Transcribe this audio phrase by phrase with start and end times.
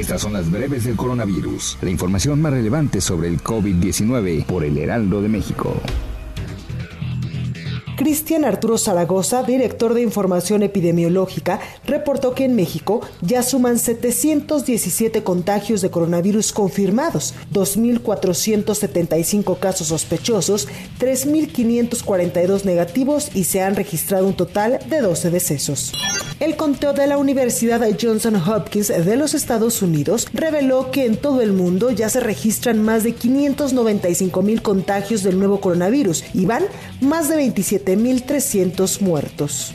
[0.00, 4.78] Estas son las breves del coronavirus, la información más relevante sobre el COVID-19 por el
[4.78, 5.74] Heraldo de México.
[7.98, 15.82] Cristian Arturo Zaragoza, director de Información Epidemiológica, reportó que en México ya suman 717 contagios
[15.82, 20.66] de coronavirus confirmados, 2.475 casos sospechosos,
[20.98, 25.92] 3.542 negativos y se han registrado un total de 12 decesos.
[26.40, 31.42] El conteo de la Universidad Johnson Hopkins de los Estados Unidos reveló que en todo
[31.42, 36.64] el mundo ya se registran más de 595 mil contagios del nuevo coronavirus y van
[37.02, 39.74] más de 27 1.300 muertos.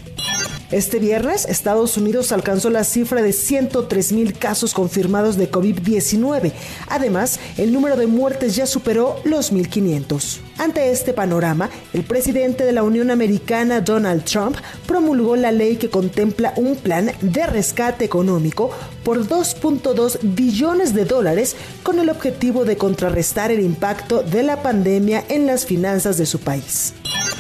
[0.72, 6.52] Este viernes, Estados Unidos alcanzó la cifra de 103 mil casos confirmados de COVID-19.
[6.88, 10.40] Además, el número de muertes ya superó los 1.500.
[10.58, 15.92] Ante este panorama, el presidente de la Unión Americana, Donald Trump, promulgó la ley que
[15.92, 18.72] contempla un plan de rescate económico
[19.04, 25.24] por 2.2 billones de dólares con el objetivo de contrarrestar el impacto de la pandemia
[25.30, 26.94] en las finanzas de su país.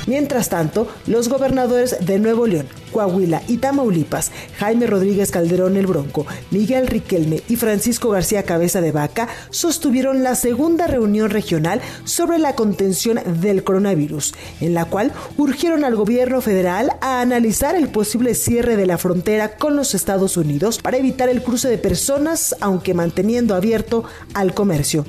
[0.07, 6.25] Mientras tanto, los gobernadores de Nuevo León, Coahuila y Tamaulipas, Jaime Rodríguez Calderón el Bronco,
[6.51, 12.55] Miguel Riquelme y Francisco García Cabeza de Vaca, sostuvieron la segunda reunión regional sobre la
[12.55, 18.75] contención del coronavirus, en la cual urgieron al gobierno federal a analizar el posible cierre
[18.77, 23.55] de la frontera con los Estados Unidos para evitar el cruce de personas, aunque manteniendo
[23.55, 24.03] abierto
[24.33, 25.05] al comercio.